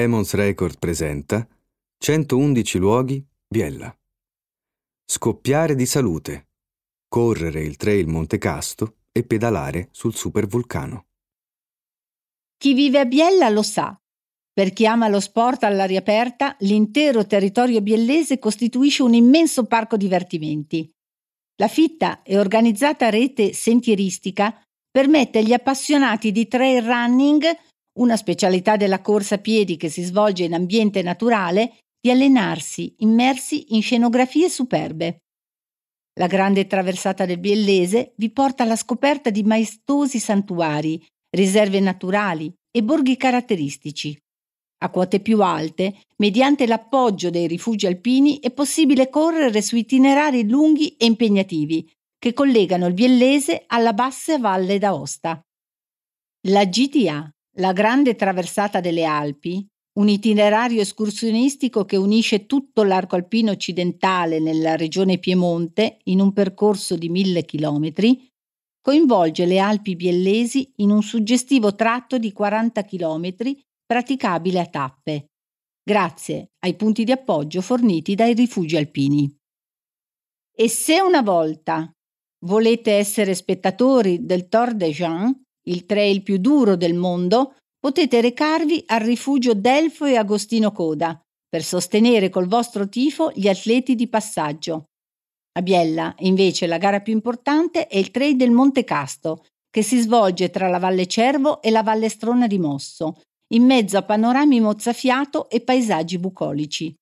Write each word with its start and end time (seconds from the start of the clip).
Emons 0.00 0.32
Record 0.32 0.78
presenta 0.78 1.46
111 1.98 2.78
luoghi 2.78 3.22
Biella. 3.46 3.94
Scoppiare 5.04 5.74
di 5.74 5.84
salute, 5.84 6.48
correre 7.06 7.60
il 7.60 7.76
trail 7.76 8.06
Monte 8.06 8.38
Casto 8.38 9.00
e 9.12 9.24
pedalare 9.24 9.88
sul 9.90 10.14
supervulcano. 10.14 11.04
Chi 12.56 12.72
vive 12.72 13.00
a 13.00 13.04
Biella 13.04 13.50
lo 13.50 13.60
sa. 13.60 13.94
Per 14.50 14.72
chi 14.72 14.86
ama 14.86 15.06
lo 15.08 15.20
sport 15.20 15.64
all'aria 15.64 15.98
aperta, 15.98 16.56
l'intero 16.60 17.26
territorio 17.26 17.82
biellese 17.82 18.38
costituisce 18.38 19.02
un 19.02 19.12
immenso 19.12 19.66
parco 19.66 19.98
divertimenti. 19.98 20.90
La 21.56 21.68
fitta 21.68 22.22
e 22.22 22.38
organizzata 22.38 23.10
rete 23.10 23.52
sentieristica 23.52 24.62
permette 24.90 25.40
agli 25.40 25.52
appassionati 25.52 26.32
di 26.32 26.48
trail 26.48 26.82
running, 26.82 27.44
una 28.00 28.16
specialità 28.16 28.76
della 28.76 29.00
corsa 29.00 29.36
a 29.36 29.38
piedi 29.38 29.76
che 29.76 29.88
si 29.88 30.02
svolge 30.02 30.44
in 30.44 30.54
ambiente 30.54 31.02
naturale, 31.02 31.78
di 32.00 32.10
allenarsi 32.10 32.94
immersi 32.98 33.74
in 33.74 33.82
scenografie 33.82 34.48
superbe. 34.48 35.18
La 36.18 36.26
grande 36.26 36.66
traversata 36.66 37.26
del 37.26 37.38
Biellese 37.38 38.14
vi 38.16 38.30
porta 38.30 38.62
alla 38.62 38.76
scoperta 38.76 39.30
di 39.30 39.42
maestosi 39.42 40.18
santuari, 40.18 41.02
riserve 41.30 41.78
naturali 41.80 42.52
e 42.70 42.82
borghi 42.82 43.16
caratteristici. 43.16 44.18
A 44.82 44.88
quote 44.88 45.20
più 45.20 45.42
alte, 45.42 46.00
mediante 46.16 46.66
l'appoggio 46.66 47.28
dei 47.28 47.46
rifugi 47.46 47.86
alpini, 47.86 48.40
è 48.40 48.50
possibile 48.50 49.10
correre 49.10 49.60
su 49.60 49.76
itinerari 49.76 50.48
lunghi 50.48 50.96
e 50.96 51.04
impegnativi, 51.04 51.90
che 52.18 52.32
collegano 52.32 52.86
il 52.86 52.94
Biellese 52.94 53.64
alla 53.66 53.92
bassa 53.92 54.38
valle 54.38 54.78
d'Aosta. 54.78 55.40
La 56.48 56.64
GTA, 56.64 57.30
la 57.60 57.72
grande 57.72 58.16
traversata 58.16 58.80
delle 58.80 59.04
Alpi, 59.04 59.64
un 59.98 60.08
itinerario 60.08 60.80
escursionistico 60.80 61.84
che 61.84 61.96
unisce 61.96 62.46
tutto 62.46 62.82
l'arco 62.82 63.16
alpino 63.16 63.50
occidentale 63.50 64.40
nella 64.40 64.76
regione 64.76 65.18
Piemonte 65.18 65.98
in 66.04 66.20
un 66.20 66.32
percorso 66.32 66.96
di 66.96 67.08
mille 67.08 67.44
chilometri, 67.44 68.28
coinvolge 68.80 69.46
le 69.46 69.58
Alpi 69.58 69.94
biellesi 69.94 70.72
in 70.76 70.90
un 70.90 71.02
suggestivo 71.02 71.74
tratto 71.74 72.18
di 72.18 72.32
40 72.32 72.82
chilometri 72.82 73.60
praticabile 73.84 74.60
a 74.60 74.66
tappe, 74.66 75.26
grazie 75.82 76.52
ai 76.60 76.74
punti 76.74 77.04
di 77.04 77.12
appoggio 77.12 77.60
forniti 77.60 78.14
dai 78.14 78.32
rifugi 78.32 78.76
alpini. 78.76 79.32
E 80.56 80.68
se 80.68 81.00
una 81.00 81.22
volta 81.22 81.92
Volete 82.42 82.92
essere 82.92 83.34
spettatori 83.34 84.24
del 84.24 84.48
Tour 84.48 84.74
de 84.74 84.90
Jean, 84.90 85.42
il 85.70 85.86
trail 85.86 86.22
più 86.22 86.38
duro 86.38 86.76
del 86.76 86.94
mondo? 86.94 87.56
Potete 87.78 88.20
recarvi 88.20 88.82
al 88.86 89.00
rifugio 89.00 89.54
Delfo 89.54 90.04
e 90.04 90.16
Agostino 90.16 90.72
Coda 90.72 91.18
per 91.48 91.62
sostenere 91.62 92.28
col 92.28 92.46
vostro 92.46 92.88
tifo 92.88 93.32
gli 93.34 93.48
atleti 93.48 93.94
di 93.94 94.08
passaggio. 94.08 94.84
A 95.52 95.62
Biella, 95.62 96.14
invece, 96.18 96.66
la 96.66 96.78
gara 96.78 97.00
più 97.00 97.12
importante 97.12 97.86
è 97.86 97.96
il 97.96 98.10
trail 98.10 98.36
del 98.36 98.50
Monte 98.50 98.84
Casto, 98.84 99.46
che 99.68 99.82
si 99.82 99.98
svolge 100.00 100.50
tra 100.50 100.68
la 100.68 100.78
Valle 100.78 101.06
Cervo 101.06 101.62
e 101.62 101.70
la 101.70 101.82
Valle 101.82 102.08
Strona 102.08 102.46
di 102.46 102.58
Mosso, 102.58 103.20
in 103.54 103.64
mezzo 103.64 103.96
a 103.96 104.02
panorami 104.02 104.60
mozzafiato 104.60 105.48
e 105.48 105.60
paesaggi 105.60 106.18
bucolici. 106.18 106.94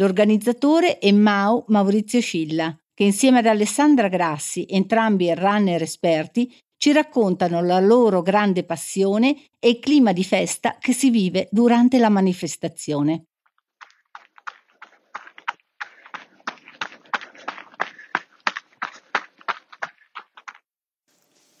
L'organizzatore 0.00 0.98
è 0.98 1.10
Mao 1.10 1.64
Maurizio 1.68 2.20
Scilla 2.20 2.76
che 3.00 3.06
insieme 3.06 3.38
ad 3.38 3.46
Alessandra 3.46 4.08
Grassi, 4.08 4.66
entrambi 4.68 5.32
runner 5.32 5.80
esperti, 5.80 6.54
ci 6.80 6.92
raccontano 6.92 7.62
la 7.62 7.78
loro 7.78 8.22
grande 8.22 8.64
passione 8.64 9.48
e 9.58 9.68
il 9.68 9.80
clima 9.80 10.14
di 10.14 10.24
festa 10.24 10.78
che 10.80 10.94
si 10.94 11.10
vive 11.10 11.46
durante 11.50 11.98
la 11.98 12.08
manifestazione. 12.08 13.26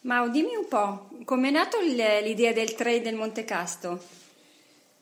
Mau, 0.04 0.30
dimmi 0.30 0.56
un 0.56 0.66
po', 0.66 1.10
com'è 1.26 1.50
nata 1.50 1.76
l'idea 1.82 2.54
del 2.54 2.74
trail 2.74 3.02
del 3.02 3.14
Monte 3.14 3.44
Casto? 3.44 4.02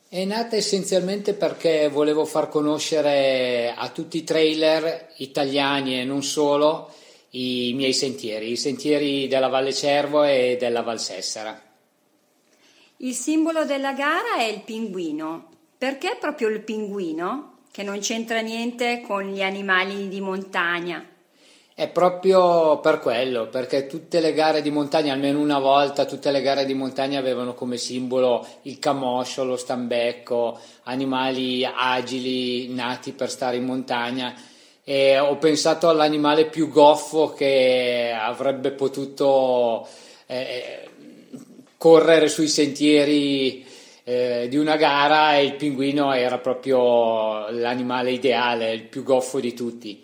È 0.09 0.25
nata 0.25 0.57
essenzialmente 0.57 1.33
perché 1.33 1.87
volevo 1.87 2.25
far 2.25 2.49
conoscere 2.49 3.73
a 3.73 3.87
tutti 3.87 4.17
i 4.17 4.25
trailer 4.25 5.13
italiani 5.19 6.01
e 6.01 6.03
non 6.03 6.23
solo 6.23 6.91
i 7.31 7.73
miei 7.75 7.93
sentieri, 7.93 8.51
i 8.51 8.57
sentieri 8.57 9.27
della 9.27 9.47
Valle 9.47 9.73
Cervo 9.73 10.23
e 10.23 10.57
della 10.59 10.81
Val 10.81 10.99
Sessera. 10.99 11.61
Il 12.97 13.13
simbolo 13.13 13.65
della 13.65 13.93
gara 13.93 14.35
è 14.37 14.43
il 14.43 14.61
pinguino. 14.61 15.47
Perché 15.77 16.17
proprio 16.19 16.49
il 16.49 16.61
pinguino? 16.61 17.59
Che 17.71 17.83
non 17.83 17.99
c'entra 17.99 18.41
niente 18.41 19.01
con 19.05 19.23
gli 19.23 19.41
animali 19.41 20.09
di 20.09 20.19
montagna. 20.19 21.05
È 21.73 21.87
proprio 21.87 22.81
per 22.81 22.99
quello, 22.99 23.47
perché 23.47 23.87
tutte 23.87 24.19
le 24.19 24.33
gare 24.33 24.61
di 24.61 24.69
montagna, 24.69 25.13
almeno 25.13 25.39
una 25.39 25.59
volta, 25.59 26.03
tutte 26.03 26.29
le 26.29 26.41
gare 26.41 26.65
di 26.65 26.73
montagna 26.73 27.19
avevano 27.19 27.53
come 27.53 27.77
simbolo 27.77 28.45
il 28.63 28.79
camoscio, 28.79 29.45
lo 29.45 29.55
stambecco, 29.55 30.59
animali 30.83 31.63
agili 31.63 32.67
nati 32.73 33.13
per 33.13 33.29
stare 33.29 33.55
in 33.55 33.63
montagna. 33.63 34.35
E 34.89 35.19
ho 35.19 35.37
pensato 35.37 35.87
all'animale 35.87 36.47
più 36.47 36.67
goffo 36.67 37.31
che 37.33 38.11
avrebbe 38.11 38.71
potuto 38.71 39.87
eh, 40.25 40.89
correre 41.77 42.27
sui 42.27 42.47
sentieri 42.47 43.63
eh, 44.03 44.47
di 44.49 44.57
una 44.57 44.77
gara 44.77 45.37
e 45.37 45.43
il 45.43 45.53
pinguino 45.53 46.11
era 46.11 46.39
proprio 46.39 47.51
l'animale 47.51 48.09
ideale, 48.09 48.73
il 48.73 48.85
più 48.85 49.03
goffo 49.03 49.39
di 49.39 49.53
tutti. 49.53 50.03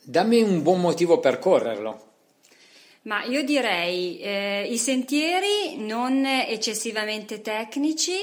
Dammi 0.00 0.40
un 0.40 0.62
buon 0.62 0.82
motivo 0.82 1.18
per 1.18 1.40
correrlo. 1.40 2.02
Ma 3.02 3.24
io 3.24 3.42
direi 3.42 4.20
eh, 4.20 4.68
i 4.70 4.78
sentieri 4.78 5.78
non 5.78 6.24
eccessivamente 6.24 7.40
tecnici, 7.40 8.14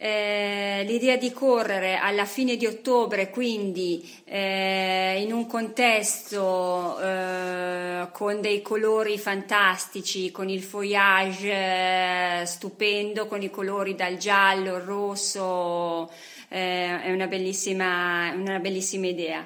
eh, 0.00 0.84
l'idea 0.86 1.16
di 1.16 1.32
correre 1.32 1.96
alla 1.96 2.24
fine 2.24 2.56
di 2.56 2.66
ottobre, 2.66 3.30
quindi 3.30 4.08
eh, 4.24 5.20
in 5.20 5.32
un 5.32 5.48
contesto 5.48 6.96
eh, 7.00 8.06
con 8.12 8.40
dei 8.40 8.62
colori 8.62 9.18
fantastici, 9.18 10.30
con 10.30 10.48
il 10.48 10.62
feuillage 10.62 11.50
eh, 11.50 12.46
stupendo, 12.46 13.26
con 13.26 13.42
i 13.42 13.50
colori 13.50 13.96
dal 13.96 14.18
giallo, 14.18 14.76
al 14.76 14.82
rosso, 14.82 16.08
eh, 16.48 17.02
è 17.02 17.10
una 17.10 17.26
bellissima, 17.26 18.32
una 18.36 18.60
bellissima 18.60 19.08
idea. 19.08 19.44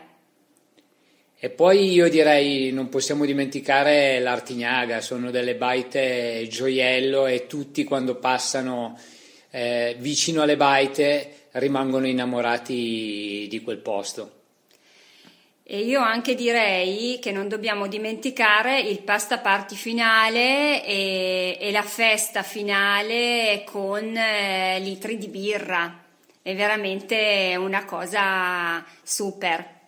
E 1.45 1.49
poi 1.49 1.91
io 1.91 2.11
direi 2.11 2.71
non 2.73 2.91
possiamo 2.91 3.25
dimenticare 3.25 4.21
l'Artignaga, 4.21 5.01
sono 5.01 5.31
delle 5.31 5.57
baite 5.57 6.47
gioiello 6.49 7.27
e 7.27 7.47
tutti 7.47 7.85
quando 7.85 8.17
passano 8.17 8.97
eh, 9.53 9.95
vicino 9.99 10.43
alle 10.43 10.57
baite 10.57 11.49
rimangono 11.53 12.09
innamorati 12.09 13.47
di 13.49 13.61
quel 13.63 13.79
posto. 13.79 14.41
E 15.63 15.79
io 15.79 16.01
anche 16.01 16.35
direi 16.35 17.19
che 17.21 17.31
non 17.31 17.47
dobbiamo 17.47 17.87
dimenticare 17.87 18.81
il 18.81 18.99
pasta 19.03 19.39
party 19.39 19.77
finale 19.77 20.85
e, 20.85 21.57
e 21.61 21.71
la 21.71 21.83
festa 21.83 22.43
finale 22.43 23.63
con 23.65 24.17
eh, 24.17 24.81
litri 24.81 25.17
di 25.17 25.29
birra. 25.29 26.03
È 26.43 26.55
veramente 26.55 27.55
una 27.57 27.85
cosa 27.85 28.85
super 29.03 29.81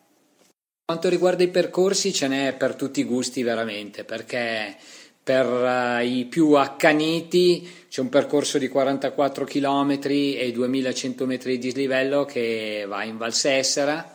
quanto 0.87 1.09
riguarda 1.09 1.43
i 1.43 1.49
percorsi 1.49 2.13
ce 2.13 2.29
n'è 2.29 2.53
per 2.53 2.75
tutti 2.75 3.01
i 3.01 3.05
gusti 3.05 3.43
veramente, 3.43 4.05
perché 4.05 4.77
per 5.25 5.47
uh, 5.47 6.05
i 6.05 6.27
più 6.27 6.53
accaniti 6.53 7.67
c'è 7.89 8.03
un 8.03 8.11
percorso 8.11 8.59
di 8.59 8.69
44 8.69 9.47
km 9.47 9.99
e 10.03 10.51
2100 10.53 11.25
metri 11.25 11.53
di 11.53 11.59
dislivello 11.59 12.27
che 12.27 12.85
va 12.87 13.05
in 13.05 13.17
Val 13.17 13.33
Sessera, 13.33 14.15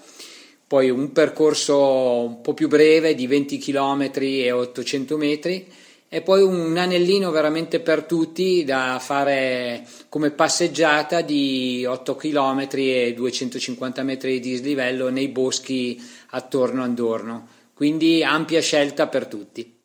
poi 0.68 0.92
un 0.92 1.12
percorso 1.12 2.26
un 2.26 2.42
po' 2.42 2.54
più 2.54 2.68
breve 2.68 3.16
di 3.16 3.26
20 3.26 3.58
km 3.58 4.12
e 4.20 4.52
800 4.52 5.18
metri. 5.18 5.68
E 6.12 6.22
poi 6.22 6.42
un 6.42 6.76
anellino 6.76 7.30
veramente 7.30 7.80
per 7.80 8.04
tutti 8.04 8.64
da 8.64 8.98
fare 9.00 9.86
come 10.10 10.32
passeggiata 10.32 11.22
di 11.22 11.86
8 11.86 12.16
km 12.16 12.68
e 12.72 13.14
250 13.16 14.02
metri 14.02 14.40
di 14.40 14.50
dislivello 14.50 15.10
nei 15.10 15.28
boschi 15.28 16.02
attorno 16.32 16.82
a 16.82 16.86
Andorno, 16.86 17.48
quindi 17.76 18.24
ampia 18.24 18.60
scelta 18.60 19.06
per 19.06 19.28
tutti. 19.28 19.79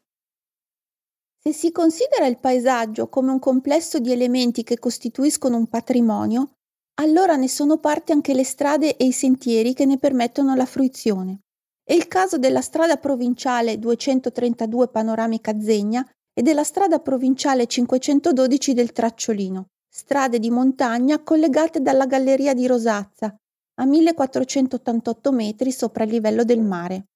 Se 1.46 1.52
si 1.52 1.73
considera 1.73 2.25
il 2.25 2.38
paesaggio 2.38 3.11
come 3.11 3.31
un 3.31 3.38
complesso 3.38 3.99
di 3.99 4.11
elementi 4.11 4.62
che 4.62 4.79
costituiscono 4.79 5.58
un 5.58 5.67
patrimonio, 5.67 6.55
allora 7.02 7.37
ne 7.37 7.49
sono 7.49 7.76
parte 7.76 8.12
anche 8.12 8.32
le 8.32 8.44
strade 8.44 8.96
e 8.96 9.05
i 9.05 9.12
sentieri 9.12 9.75
che 9.75 9.85
ne 9.85 9.99
permettono 9.99 10.55
la 10.55 10.64
fruizione. 10.64 11.41
È 11.85 11.93
il 11.93 12.08
caso 12.08 12.38
della 12.38 12.62
strada 12.62 12.96
provinciale 12.96 13.79
232 13.79 14.88
panoramica 14.88 15.61
Zegna 15.61 16.02
e 16.32 16.41
della 16.41 16.64
strada 16.64 17.00
provinciale 17.00 17.67
512 17.67 18.73
del 18.73 18.93
Tracciolino, 18.93 19.67
strade 19.87 20.38
di 20.38 20.49
montagna 20.49 21.23
collegate 21.23 21.82
dalla 21.82 22.06
galleria 22.06 22.55
di 22.55 22.67
Rosazza, 22.67 23.37
a 23.81 23.85
1488 23.85 25.31
metri 25.31 25.73
sopra 25.73 26.05
il 26.05 26.11
livello 26.11 26.43
del 26.43 26.62
mare. 26.62 27.08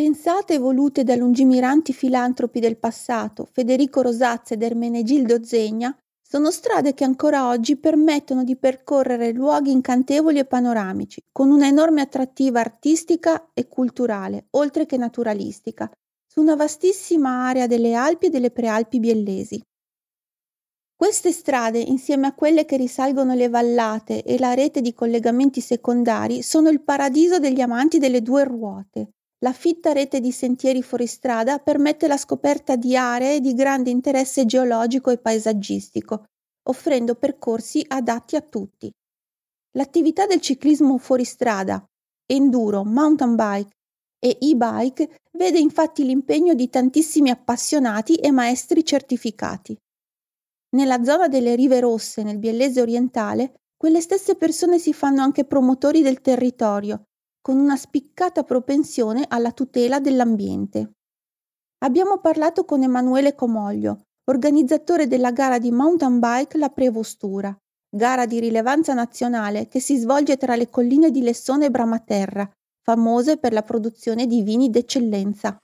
Pensate 0.00 0.54
e 0.54 0.58
volute 0.58 1.04
da 1.04 1.14
lungimiranti 1.14 1.92
filantropi 1.92 2.58
del 2.58 2.78
passato, 2.78 3.44
Federico 3.44 4.00
Rosazza 4.00 4.54
ed 4.54 4.62
Ermenegildo 4.62 5.44
Zegna, 5.44 5.94
sono 6.26 6.50
strade 6.50 6.94
che 6.94 7.04
ancora 7.04 7.48
oggi 7.48 7.76
permettono 7.76 8.42
di 8.42 8.56
percorrere 8.56 9.30
luoghi 9.32 9.72
incantevoli 9.72 10.38
e 10.38 10.46
panoramici, 10.46 11.20
con 11.30 11.50
una 11.50 11.66
enorme 11.66 12.00
attrattiva 12.00 12.60
artistica 12.60 13.50
e 13.52 13.68
culturale, 13.68 14.46
oltre 14.52 14.86
che 14.86 14.96
naturalistica, 14.96 15.90
su 16.26 16.40
una 16.40 16.56
vastissima 16.56 17.46
area 17.46 17.66
delle 17.66 17.92
Alpi 17.92 18.28
e 18.28 18.30
delle 18.30 18.52
Prealpi 18.52 19.00
biellesi. 19.00 19.62
Queste 20.96 21.30
strade, 21.30 21.78
insieme 21.78 22.26
a 22.26 22.34
quelle 22.34 22.64
che 22.64 22.78
risalgono 22.78 23.34
le 23.34 23.50
vallate 23.50 24.22
e 24.22 24.38
la 24.38 24.54
rete 24.54 24.80
di 24.80 24.94
collegamenti 24.94 25.60
secondari, 25.60 26.40
sono 26.40 26.70
il 26.70 26.80
paradiso 26.80 27.38
degli 27.38 27.60
amanti 27.60 27.98
delle 27.98 28.22
due 28.22 28.44
ruote. 28.44 29.10
La 29.42 29.54
fitta 29.54 29.92
rete 29.92 30.20
di 30.20 30.32
sentieri 30.32 30.82
fuoristrada 30.82 31.58
permette 31.60 32.06
la 32.06 32.18
scoperta 32.18 32.76
di 32.76 32.94
aree 32.94 33.40
di 33.40 33.54
grande 33.54 33.88
interesse 33.88 34.44
geologico 34.44 35.08
e 35.10 35.16
paesaggistico, 35.16 36.26
offrendo 36.68 37.14
percorsi 37.14 37.82
adatti 37.88 38.36
a 38.36 38.42
tutti. 38.42 38.92
L'attività 39.78 40.26
del 40.26 40.42
ciclismo 40.42 40.98
fuoristrada, 40.98 41.82
enduro, 42.26 42.84
mountain 42.84 43.34
bike 43.34 43.70
e 44.18 44.36
e-bike 44.38 45.20
vede 45.32 45.58
infatti 45.58 46.04
l'impegno 46.04 46.52
di 46.52 46.68
tantissimi 46.68 47.30
appassionati 47.30 48.16
e 48.16 48.30
maestri 48.32 48.84
certificati. 48.84 49.74
Nella 50.76 51.02
zona 51.02 51.28
delle 51.28 51.54
Rive 51.54 51.80
Rosse, 51.80 52.22
nel 52.22 52.38
Biellese 52.38 52.82
orientale, 52.82 53.62
quelle 53.74 54.02
stesse 54.02 54.36
persone 54.36 54.78
si 54.78 54.92
fanno 54.92 55.22
anche 55.22 55.46
promotori 55.46 56.02
del 56.02 56.20
territorio 56.20 57.04
con 57.40 57.58
una 57.58 57.76
spiccata 57.76 58.42
propensione 58.44 59.24
alla 59.28 59.52
tutela 59.52 59.98
dell'ambiente. 60.00 60.92
Abbiamo 61.82 62.18
parlato 62.18 62.64
con 62.64 62.82
Emanuele 62.82 63.34
Comoglio, 63.34 64.02
organizzatore 64.30 65.06
della 65.06 65.32
gara 65.32 65.58
di 65.58 65.70
mountain 65.70 66.18
bike 66.18 66.58
La 66.58 66.68
Prevostura, 66.68 67.56
gara 67.88 68.26
di 68.26 68.38
rilevanza 68.38 68.92
nazionale 68.92 69.66
che 69.66 69.80
si 69.80 69.96
svolge 69.96 70.36
tra 70.36 70.54
le 70.56 70.68
colline 70.68 71.10
di 71.10 71.22
Lessone 71.22 71.66
e 71.66 71.70
Bramaterra, 71.70 72.48
famose 72.82 73.38
per 73.38 73.52
la 73.52 73.62
produzione 73.62 74.26
di 74.26 74.42
vini 74.42 74.68
d'eccellenza. 74.68 75.56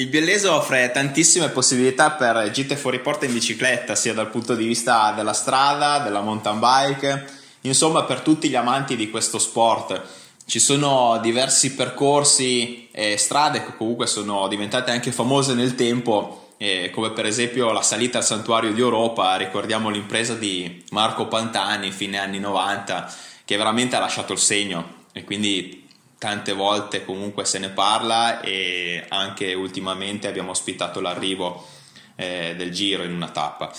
Il 0.00 0.08
Biellese 0.08 0.48
offre 0.48 0.90
tantissime 0.92 1.50
possibilità 1.50 2.12
per 2.12 2.50
gite 2.52 2.74
fuori 2.74 3.00
porta 3.00 3.26
in 3.26 3.34
bicicletta, 3.34 3.94
sia 3.94 4.14
dal 4.14 4.30
punto 4.30 4.54
di 4.54 4.64
vista 4.64 5.12
della 5.12 5.34
strada, 5.34 5.98
della 5.98 6.22
mountain 6.22 6.58
bike, 6.58 7.26
insomma 7.60 8.04
per 8.04 8.20
tutti 8.20 8.48
gli 8.48 8.56
amanti 8.56 8.96
di 8.96 9.10
questo 9.10 9.38
sport. 9.38 10.02
Ci 10.46 10.58
sono 10.58 11.18
diversi 11.20 11.74
percorsi 11.74 12.88
e 12.90 13.18
strade 13.18 13.62
che 13.62 13.76
comunque 13.76 14.06
sono 14.06 14.48
diventate 14.48 14.90
anche 14.90 15.12
famose 15.12 15.52
nel 15.52 15.74
tempo, 15.74 16.52
eh, 16.56 16.88
come 16.94 17.10
per 17.10 17.26
esempio 17.26 17.70
la 17.70 17.82
salita 17.82 18.16
al 18.16 18.24
santuario 18.24 18.72
di 18.72 18.80
Europa, 18.80 19.36
ricordiamo 19.36 19.90
l'impresa 19.90 20.32
di 20.32 20.82
Marco 20.92 21.28
Pantani 21.28 21.90
fine 21.90 22.16
anni 22.16 22.38
90, 22.38 23.14
che 23.44 23.58
veramente 23.58 23.96
ha 23.96 24.00
lasciato 24.00 24.32
il 24.32 24.38
segno 24.38 25.04
e 25.12 25.24
quindi 25.24 25.88
tante 26.20 26.52
volte 26.52 27.02
comunque 27.06 27.46
se 27.46 27.58
ne 27.58 27.70
parla 27.70 28.42
e 28.42 29.06
anche 29.08 29.54
ultimamente 29.54 30.28
abbiamo 30.28 30.50
ospitato 30.50 31.00
l'arrivo 31.00 31.66
eh, 32.14 32.54
del 32.58 32.70
giro 32.72 33.04
in 33.04 33.14
una 33.14 33.30
tappa. 33.30 33.72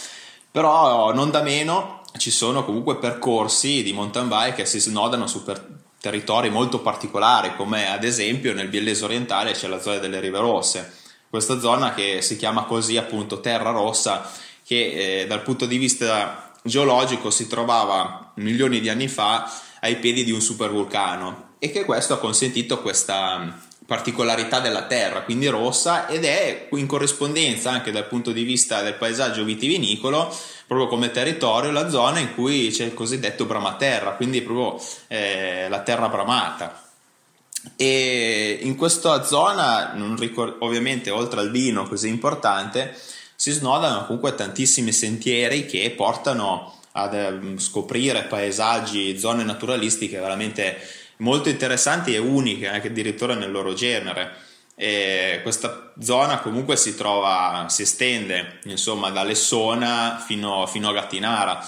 Però 0.49 1.13
non 1.13 1.29
da 1.29 1.43
meno 1.43 2.01
ci 2.17 2.31
sono 2.31 2.65
comunque 2.65 2.97
percorsi 2.97 3.83
di 3.83 3.93
mountain 3.93 4.27
bike 4.27 4.53
che 4.55 4.65
si 4.65 4.79
snodano 4.79 5.27
su 5.27 5.43
per 5.43 5.63
territori 5.99 6.49
molto 6.49 6.79
particolari, 6.79 7.55
come 7.55 7.91
ad 7.91 8.03
esempio 8.03 8.55
nel 8.55 8.69
Biellese 8.69 9.03
orientale 9.03 9.51
c'è 9.51 9.67
la 9.67 9.79
zona 9.79 9.99
delle 9.99 10.19
Rive 10.19 10.39
Rosse, 10.39 10.91
questa 11.29 11.59
zona 11.59 11.93
che 11.93 12.23
si 12.23 12.37
chiama 12.37 12.63
così 12.63 12.97
appunto 12.97 13.39
Terra 13.39 13.69
Rossa, 13.69 14.27
che 14.65 15.21
eh, 15.21 15.27
dal 15.27 15.43
punto 15.43 15.67
di 15.67 15.77
vista 15.77 16.53
geologico 16.63 17.29
si 17.29 17.47
trovava 17.47 18.31
milioni 18.37 18.79
di 18.79 18.89
anni 18.89 19.07
fa 19.07 19.47
ai 19.81 19.97
piedi 19.97 20.23
di 20.23 20.31
un 20.31 20.41
supervulcano 20.41 21.49
e 21.63 21.69
che 21.69 21.85
questo 21.85 22.15
ha 22.15 22.17
consentito 22.17 22.81
questa 22.81 23.55
particolarità 23.85 24.59
della 24.59 24.87
terra, 24.87 25.21
quindi 25.21 25.45
rossa, 25.45 26.07
ed 26.07 26.25
è 26.25 26.69
in 26.71 26.87
corrispondenza 26.87 27.69
anche 27.69 27.91
dal 27.91 28.07
punto 28.07 28.31
di 28.31 28.41
vista 28.41 28.81
del 28.81 28.95
paesaggio 28.95 29.43
vitivinicolo, 29.43 30.35
proprio 30.65 30.87
come 30.87 31.11
territorio, 31.11 31.69
la 31.69 31.87
zona 31.87 32.17
in 32.17 32.33
cui 32.33 32.69
c'è 32.71 32.85
il 32.85 32.95
cosiddetto 32.95 33.45
bramaterra, 33.45 34.13
quindi 34.13 34.41
proprio 34.41 34.83
eh, 35.05 35.67
la 35.69 35.81
terra 35.81 36.09
bramata. 36.09 36.83
E 37.75 38.57
in 38.63 38.75
questa 38.75 39.23
zona, 39.23 39.93
ricor- 40.17 40.55
ovviamente 40.61 41.11
oltre 41.11 41.41
al 41.41 41.51
vino 41.51 41.87
così 41.87 42.07
importante, 42.07 42.97
si 43.35 43.51
snodano 43.51 44.07
comunque 44.07 44.33
tantissimi 44.33 44.91
sentieri 44.91 45.67
che 45.67 45.93
portano 45.95 46.73
a 46.93 47.15
eh, 47.15 47.39
scoprire 47.57 48.23
paesaggi, 48.23 49.19
zone 49.19 49.43
naturalistiche 49.43 50.19
veramente 50.19 50.99
molto 51.21 51.49
interessanti 51.49 52.13
e 52.13 52.17
uniche 52.17 52.67
anche 52.67 52.89
addirittura 52.89 53.33
nel 53.33 53.51
loro 53.51 53.73
genere. 53.73 54.49
E 54.75 55.39
questa 55.43 55.93
zona 55.99 56.39
comunque 56.39 56.75
si 56.75 56.95
trova, 56.95 57.67
si 57.69 57.83
estende 57.83 58.59
insomma 58.65 59.09
da 59.09 59.23
Lessona 59.23 60.21
fino, 60.25 60.65
fino 60.67 60.89
a 60.89 60.93
Gattinara 60.93 61.65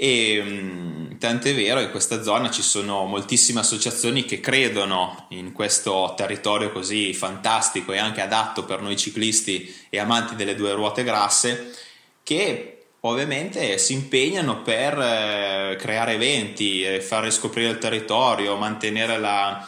e 0.00 0.40
mh, 0.40 1.18
tant'è 1.18 1.52
vero 1.56 1.80
in 1.80 1.90
questa 1.90 2.22
zona 2.22 2.52
ci 2.52 2.62
sono 2.62 3.04
moltissime 3.06 3.58
associazioni 3.58 4.24
che 4.24 4.38
credono 4.38 5.26
in 5.30 5.50
questo 5.52 6.14
territorio 6.16 6.70
così 6.70 7.12
fantastico 7.12 7.92
e 7.92 7.98
anche 7.98 8.20
adatto 8.20 8.64
per 8.64 8.80
noi 8.80 8.96
ciclisti 8.96 9.74
e 9.90 9.98
amanti 9.98 10.36
delle 10.36 10.54
due 10.54 10.72
ruote 10.74 11.02
grasse 11.02 11.74
che 12.22 12.77
ovviamente 13.00 13.78
si 13.78 13.92
impegnano 13.92 14.62
per 14.62 14.98
eh, 14.98 15.76
creare 15.78 16.14
eventi, 16.14 16.82
eh, 16.82 17.00
far 17.00 17.24
riscoprire 17.24 17.70
il 17.70 17.78
territorio, 17.78 18.56
mantenere 18.56 19.18
la, 19.18 19.66